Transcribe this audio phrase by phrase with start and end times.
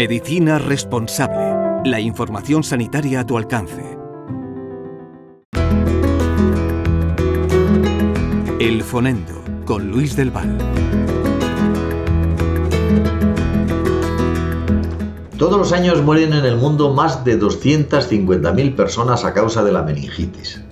[0.00, 1.90] Medicina responsable.
[1.90, 3.98] La información sanitaria a tu alcance.
[8.58, 10.56] El Fonendo con Luis del Val.
[15.38, 19.82] Todos los años mueren en el mundo más de 250.000 personas a causa de la
[19.82, 20.62] meningitis.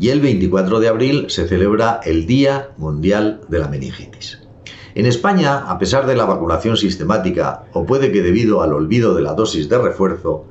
[0.00, 4.47] Y el 24 de abril se celebra el Día Mundial de la Meningitis.
[4.94, 9.22] En España, a pesar de la vacunación sistemática, o puede que debido al olvido de
[9.22, 10.46] la dosis de refuerzo,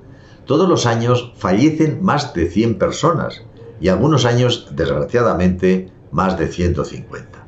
[0.46, 3.44] todos los años fallecen más de 100 personas
[3.80, 7.48] y algunos años, desgraciadamente, más de 150.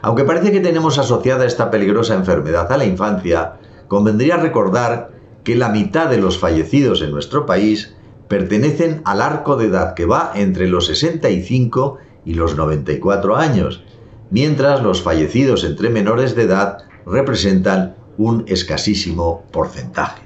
[0.00, 3.54] Aunque parece que tenemos asociada esta peligrosa enfermedad a la infancia,
[3.86, 5.12] convendría recordar
[5.44, 7.94] que la mitad de los fallecidos en nuestro país
[8.28, 13.84] pertenecen al arco de edad que va entre los 65 y los 94 años,
[14.32, 20.22] mientras los fallecidos entre menores de edad representan un escasísimo porcentaje.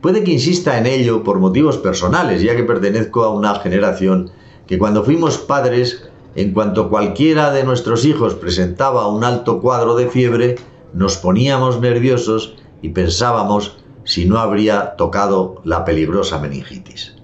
[0.00, 4.30] Puede que insista en ello por motivos personales, ya que pertenezco a una generación
[4.66, 10.08] que cuando fuimos padres, en cuanto cualquiera de nuestros hijos presentaba un alto cuadro de
[10.08, 10.56] fiebre,
[10.94, 17.14] nos poníamos nerviosos y pensábamos si no habría tocado la peligrosa meningitis.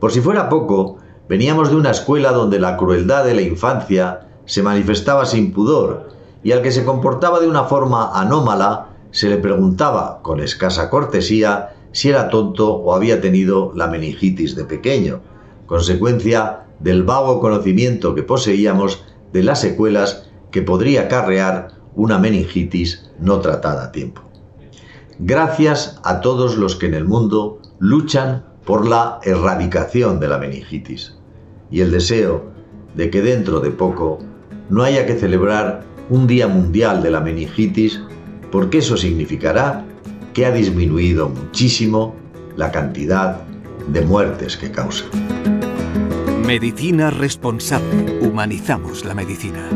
[0.00, 4.64] Por si fuera poco, veníamos de una escuela donde la crueldad de la infancia se
[4.64, 6.08] manifestaba sin pudor
[6.42, 11.76] y al que se comportaba de una forma anómala se le preguntaba con escasa cortesía
[11.92, 15.20] si era tonto o había tenido la meningitis de pequeño,
[15.66, 23.38] consecuencia del vago conocimiento que poseíamos de las secuelas que podría acarrear una meningitis no
[23.38, 24.22] tratada a tiempo.
[25.20, 31.14] Gracias a todos los que en el mundo luchan por la erradicación de la meningitis
[31.70, 32.50] y el deseo
[32.96, 34.18] de que dentro de poco
[34.70, 38.00] no haya que celebrar un Día Mundial de la Meningitis
[38.50, 39.84] porque eso significará
[40.32, 42.14] que ha disminuido muchísimo
[42.56, 43.40] la cantidad
[43.88, 45.04] de muertes que causa.
[46.46, 48.18] Medicina responsable.
[48.20, 49.68] Humanizamos la medicina.